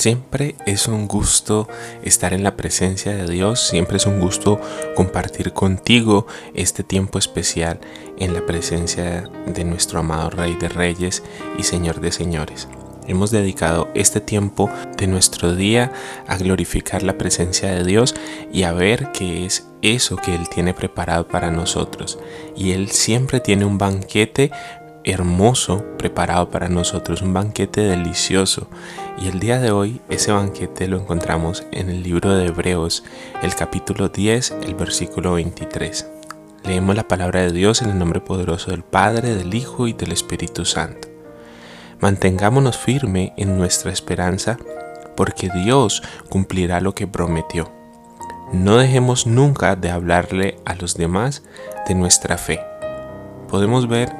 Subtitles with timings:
[0.00, 1.68] Siempre es un gusto
[2.02, 4.58] estar en la presencia de Dios, siempre es un gusto
[4.96, 7.80] compartir contigo este tiempo especial
[8.16, 11.22] en la presencia de nuestro amado Rey de Reyes
[11.58, 12.66] y Señor de Señores.
[13.08, 15.92] Hemos dedicado este tiempo de nuestro día
[16.26, 18.14] a glorificar la presencia de Dios
[18.50, 22.18] y a ver qué es eso que Él tiene preparado para nosotros.
[22.56, 24.50] Y Él siempre tiene un banquete
[25.04, 28.68] hermoso preparado para nosotros, un banquete delicioso.
[29.18, 33.04] Y el día de hoy ese banquete lo encontramos en el libro de Hebreos,
[33.42, 36.06] el capítulo 10, el versículo 23.
[36.64, 40.12] Leemos la palabra de Dios en el nombre poderoso del Padre, del Hijo y del
[40.12, 41.08] Espíritu Santo.
[42.00, 44.58] Mantengámonos firme en nuestra esperanza,
[45.16, 47.70] porque Dios cumplirá lo que prometió.
[48.52, 51.42] No dejemos nunca de hablarle a los demás
[51.86, 52.60] de nuestra fe.
[53.48, 54.16] Podemos ver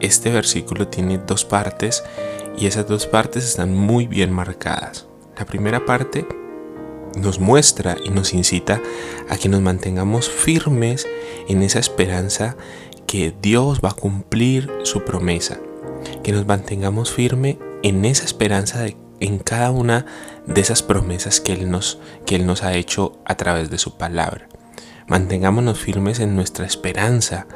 [0.00, 2.04] este versículo tiene dos partes
[2.56, 5.06] y esas dos partes están muy bien marcadas.
[5.38, 6.26] La primera parte
[7.18, 8.80] nos muestra y nos incita
[9.28, 11.06] a que nos mantengamos firmes
[11.48, 12.56] en esa esperanza
[13.06, 15.58] que Dios va a cumplir su promesa,
[16.22, 18.86] que nos mantengamos firmes en esa esperanza
[19.20, 20.06] en cada una
[20.46, 23.96] de esas promesas que él, nos, que él nos ha hecho a través de su
[23.96, 24.48] palabra.
[25.06, 27.46] Mantengámonos firmes en nuestra esperanza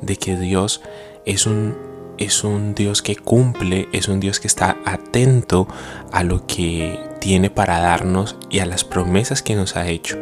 [0.00, 0.82] de que Dios
[1.24, 1.76] es un,
[2.18, 5.68] es un Dios que cumple, es un Dios que está atento
[6.12, 10.16] a lo que tiene para darnos y a las promesas que nos ha hecho.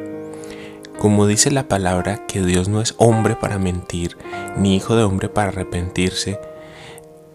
[0.99, 4.19] Como dice la palabra que Dios no es hombre para mentir,
[4.57, 6.39] ni hijo de hombre para arrepentirse,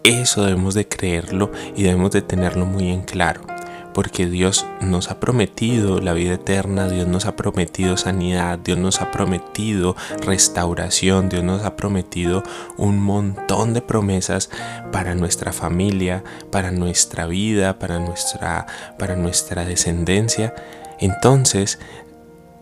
[0.04, 3.55] eso debemos de creerlo y debemos de tenerlo muy en claro
[3.96, 9.00] porque Dios nos ha prometido la vida eterna, Dios nos ha prometido sanidad, Dios nos
[9.00, 12.44] ha prometido restauración, Dios nos ha prometido
[12.76, 14.50] un montón de promesas
[14.92, 18.66] para nuestra familia, para nuestra vida, para nuestra,
[19.00, 20.54] para nuestra descendencia.
[21.00, 21.80] Entonces,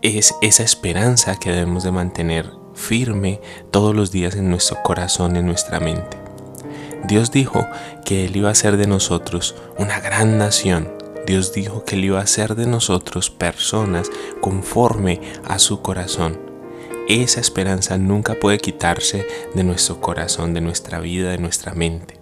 [0.02, 3.40] es esa esperanza que debemos de mantener firme
[3.72, 6.16] todos los días en nuestro corazón, en nuestra mente.
[7.02, 7.66] Dios dijo
[8.04, 12.20] que Él iba a hacer de nosotros una gran nación, Dios dijo que Él iba
[12.20, 16.38] a hacer de nosotros personas conforme a su corazón.
[17.08, 22.18] Esa esperanza nunca puede quitarse de nuestro corazón, de nuestra vida, de nuestra mente.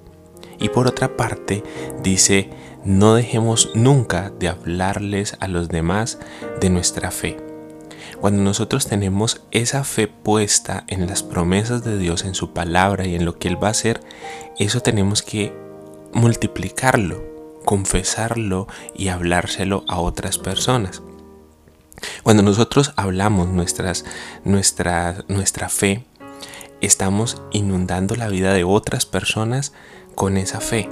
[0.59, 1.65] Y por otra parte,
[2.03, 2.51] dice,
[2.85, 6.19] no dejemos nunca de hablarles a los demás
[6.61, 7.37] de nuestra fe.
[8.21, 13.17] Cuando nosotros tenemos esa fe puesta en las promesas de Dios, en su palabra y
[13.17, 14.01] en lo que Él va a hacer,
[14.59, 15.53] eso tenemos que
[16.13, 17.32] multiplicarlo
[17.65, 21.03] confesarlo y hablárselo a otras personas.
[22.23, 23.95] Cuando nosotros hablamos nuestra,
[25.29, 26.05] nuestra fe,
[26.81, 29.73] estamos inundando la vida de otras personas
[30.15, 30.89] con esa fe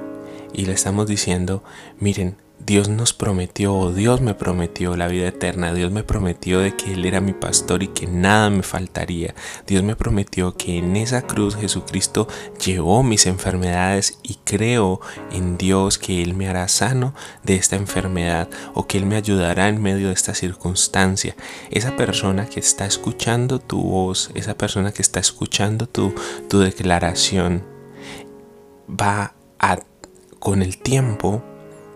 [0.52, 1.62] y le estamos diciendo,
[1.98, 6.92] miren, Dios nos prometió, Dios me prometió la vida eterna, Dios me prometió de que
[6.92, 9.34] Él era mi pastor y que nada me faltaría,
[9.66, 12.28] Dios me prometió que en esa cruz Jesucristo
[12.64, 15.00] llevó mis enfermedades y creo
[15.32, 19.68] en Dios que Él me hará sano de esta enfermedad o que Él me ayudará
[19.68, 21.34] en medio de esta circunstancia.
[21.70, 26.14] Esa persona que está escuchando tu voz, esa persona que está escuchando tu,
[26.48, 27.64] tu declaración,
[28.88, 29.78] va a,
[30.38, 31.42] con el tiempo,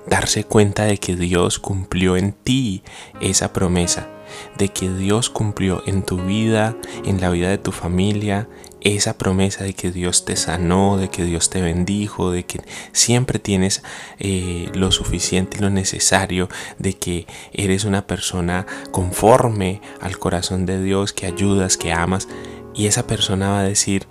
[0.06, 2.82] darse cuenta de que Dios cumplió en ti
[3.20, 4.08] esa promesa,
[4.56, 8.48] de que Dios cumplió en tu vida, en la vida de tu familia,
[8.80, 12.60] esa promesa de que Dios te sanó, de que Dios te bendijo, de que
[12.92, 13.82] siempre tienes
[14.18, 16.48] eh, lo suficiente y lo necesario,
[16.78, 22.28] de que eres una persona conforme al corazón de Dios, que ayudas, que amas,
[22.74, 24.06] y esa persona va a decir,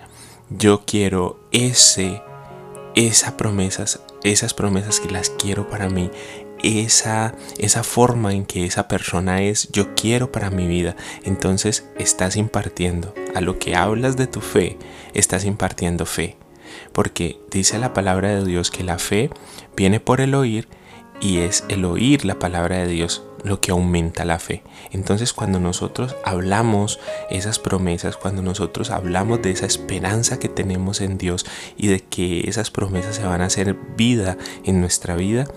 [0.49, 2.21] yo quiero ese,
[2.95, 6.09] esa promesas esas promesas que las quiero para mí,
[6.63, 10.95] esa, esa forma en que esa persona es, yo quiero para mi vida.
[11.23, 14.77] Entonces estás impartiendo, a lo que hablas de tu fe,
[15.13, 16.37] estás impartiendo fe.
[16.91, 19.29] Porque dice la palabra de Dios que la fe
[19.75, 20.67] viene por el oír
[21.21, 24.63] y es el oír la palabra de Dios lo que aumenta la fe.
[24.91, 26.99] Entonces cuando nosotros hablamos
[27.29, 31.45] esas promesas, cuando nosotros hablamos de esa esperanza que tenemos en Dios
[31.77, 35.47] y de que esas promesas se van a hacer vida en nuestra vida,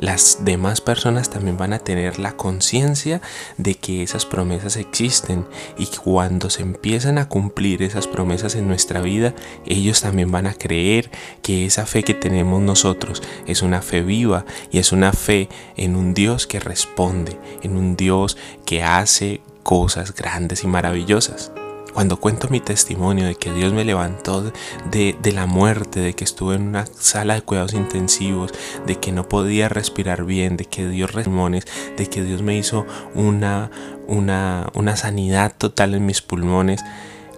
[0.00, 3.20] las demás personas también van a tener la conciencia
[3.58, 9.02] de que esas promesas existen y cuando se empiezan a cumplir esas promesas en nuestra
[9.02, 9.34] vida,
[9.66, 11.10] ellos también van a creer
[11.42, 15.96] que esa fe que tenemos nosotros es una fe viva y es una fe en
[15.96, 21.52] un Dios que responde, en un Dios que hace cosas grandes y maravillosas.
[21.94, 24.52] Cuando cuento mi testimonio de que Dios me levantó
[24.90, 28.52] de, la muerte, de que estuve en una sala de cuidados intensivos,
[28.86, 31.66] de que no podía respirar bien, de que Dios pulmones,
[31.96, 33.70] de que Dios me hizo una,
[34.06, 36.82] una, una sanidad total en mis pulmones,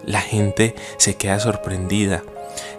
[0.05, 2.23] la gente se queda sorprendida.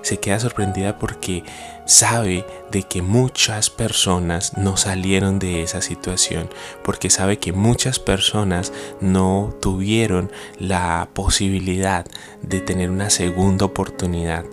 [0.02, 1.42] Se queda sorprendida porque
[1.86, 6.48] sabe de que muchas personas no salieron de esa situación,
[6.82, 12.06] porque sabe que muchas personas no tuvieron la posibilidad
[12.42, 14.44] de tener una segunda oportunidad.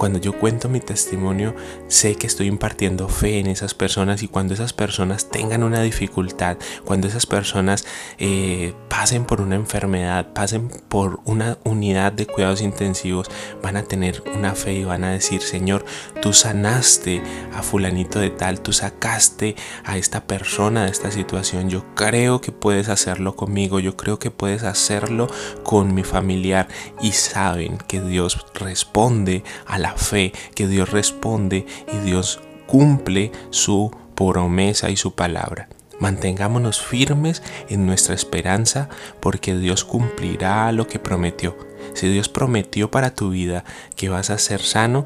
[0.00, 1.54] Cuando yo cuento mi testimonio,
[1.86, 6.56] sé que estoy impartiendo fe en esas personas y cuando esas personas tengan una dificultad,
[6.86, 7.84] cuando esas personas
[8.16, 13.30] eh, pasen por una enfermedad, pasen por una unidad de cuidados intensivos,
[13.62, 15.84] van a tener una fe y van a decir, Señor,
[16.22, 17.22] tú sanaste
[17.54, 19.54] a fulanito de tal, tú sacaste
[19.84, 24.30] a esta persona de esta situación, yo creo que puedes hacerlo conmigo, yo creo que
[24.30, 25.28] puedes hacerlo
[25.62, 26.68] con mi familiar
[27.02, 34.90] y saben que Dios responde a fe que Dios responde y Dios cumple su promesa
[34.90, 35.68] y su palabra.
[35.98, 38.88] Mantengámonos firmes en nuestra esperanza
[39.20, 41.56] porque Dios cumplirá lo que prometió.
[41.94, 43.64] Si Dios prometió para tu vida
[43.96, 45.04] que vas a ser sano,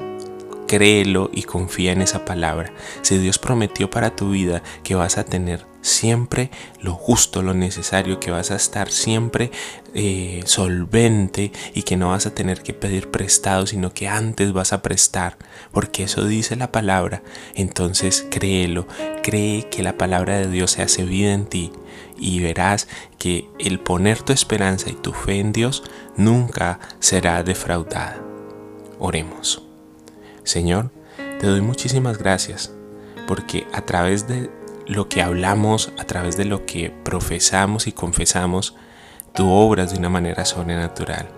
[0.67, 2.73] créelo y confía en esa palabra.
[3.01, 6.49] Si Dios prometió para tu vida que vas a tener siempre
[6.81, 9.51] lo justo, lo necesario, que vas a estar siempre
[9.93, 14.73] eh, solvente y que no vas a tener que pedir prestado, sino que antes vas
[14.73, 15.37] a prestar,
[15.71, 17.21] porque eso dice la palabra.
[17.53, 18.87] Entonces créelo,
[19.21, 21.71] cree que la palabra de Dios se hace vida en ti
[22.17, 22.87] y verás
[23.19, 25.83] que el poner tu esperanza y tu fe en Dios
[26.17, 28.21] nunca será defraudada.
[28.97, 29.64] Oremos.
[30.45, 30.91] Señor,
[31.39, 32.71] te doy muchísimas gracias
[33.27, 34.51] porque a través de
[34.87, 38.75] lo que hablamos, a través de lo que profesamos y confesamos,
[39.33, 41.29] tú obras de una manera sobrenatural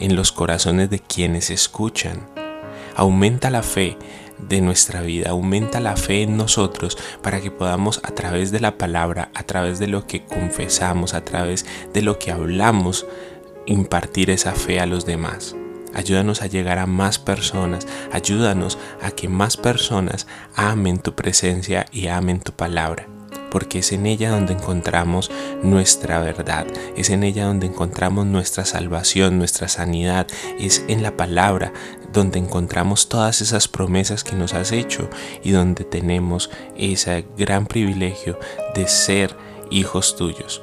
[0.00, 2.28] en los corazones de quienes escuchan.
[2.96, 3.96] Aumenta la fe
[4.38, 8.76] de nuestra vida, aumenta la fe en nosotros para que podamos a través de la
[8.76, 11.64] palabra, a través de lo que confesamos, a través
[11.94, 13.06] de lo que hablamos,
[13.66, 15.54] impartir esa fe a los demás.
[15.94, 17.86] Ayúdanos a llegar a más personas.
[18.12, 23.06] Ayúdanos a que más personas amen tu presencia y amen tu palabra.
[23.50, 25.30] Porque es en ella donde encontramos
[25.62, 30.26] nuestra verdad, es en ella donde encontramos nuestra salvación, nuestra sanidad,
[30.58, 31.72] es en la palabra
[32.12, 35.08] donde encontramos todas esas promesas que nos has hecho
[35.42, 38.38] y donde tenemos ese gran privilegio
[38.74, 39.34] de ser
[39.70, 40.62] hijos tuyos.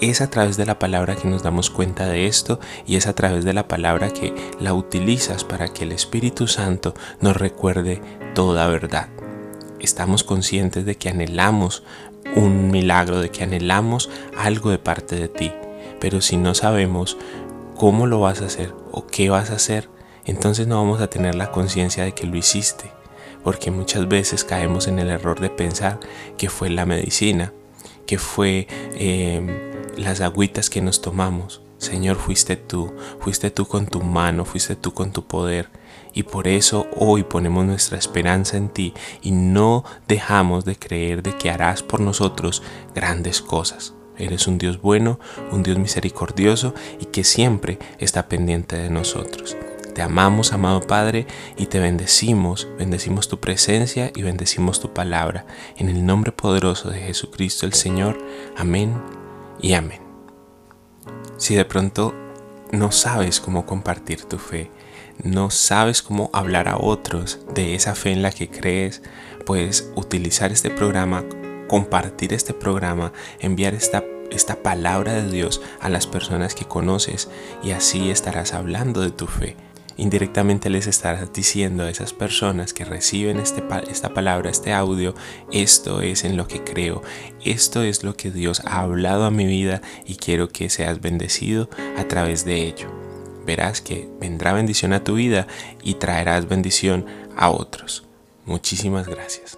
[0.00, 3.16] Es a través de la palabra que nos damos cuenta de esto y es a
[3.16, 8.00] través de la palabra que la utilizas para que el Espíritu Santo nos recuerde
[8.32, 9.08] toda verdad.
[9.80, 11.82] Estamos conscientes de que anhelamos
[12.36, 15.52] un milagro, de que anhelamos algo de parte de ti,
[15.98, 17.16] pero si no sabemos
[17.74, 19.88] cómo lo vas a hacer o qué vas a hacer,
[20.26, 22.92] entonces no vamos a tener la conciencia de que lo hiciste,
[23.42, 25.98] porque muchas veces caemos en el error de pensar
[26.36, 27.52] que fue la medicina,
[28.06, 28.68] que fue...
[28.94, 31.62] Eh, las agüitas que nos tomamos.
[31.78, 35.70] Señor, fuiste tú, fuiste tú con tu mano, fuiste tú con tu poder.
[36.12, 41.36] Y por eso hoy ponemos nuestra esperanza en ti y no dejamos de creer de
[41.36, 42.62] que harás por nosotros
[42.94, 43.94] grandes cosas.
[44.16, 45.20] Eres un Dios bueno,
[45.52, 49.56] un Dios misericordioso y que siempre está pendiente de nosotros.
[49.94, 51.26] Te amamos, amado Padre,
[51.56, 55.46] y te bendecimos, bendecimos tu presencia y bendecimos tu palabra.
[55.76, 58.18] En el nombre poderoso de Jesucristo el Señor.
[58.56, 59.17] Amén
[59.60, 60.00] y amén.
[61.36, 62.14] Si de pronto
[62.72, 64.70] no sabes cómo compartir tu fe,
[65.22, 69.02] no sabes cómo hablar a otros de esa fe en la que crees,
[69.46, 71.24] puedes utilizar este programa,
[71.68, 77.28] compartir este programa, enviar esta, esta palabra de Dios a las personas que conoces
[77.62, 79.56] y así estarás hablando de tu fe
[79.98, 85.14] indirectamente les estarás diciendo a esas personas que reciben este, esta palabra, este audio,
[85.52, 87.02] esto es en lo que creo,
[87.44, 91.68] esto es lo que Dios ha hablado a mi vida y quiero que seas bendecido
[91.98, 92.90] a través de ello.
[93.44, 95.46] Verás que vendrá bendición a tu vida
[95.82, 97.04] y traerás bendición
[97.36, 98.04] a otros.
[98.46, 99.57] Muchísimas gracias.